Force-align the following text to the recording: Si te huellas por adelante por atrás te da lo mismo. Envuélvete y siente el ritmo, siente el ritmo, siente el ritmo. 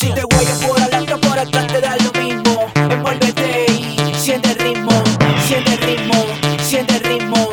Si 0.00 0.10
te 0.14 0.22
huellas 0.34 0.64
por 0.64 0.80
adelante 0.80 1.14
por 1.18 1.38
atrás 1.38 1.66
te 1.66 1.78
da 1.78 1.94
lo 1.98 2.10
mismo. 2.18 2.72
Envuélvete 2.74 3.66
y 3.70 4.14
siente 4.14 4.52
el 4.52 4.58
ritmo, 4.58 4.90
siente 5.46 5.74
el 5.74 5.78
ritmo, 5.82 6.24
siente 6.62 6.96
el 6.96 7.04
ritmo. 7.04 7.49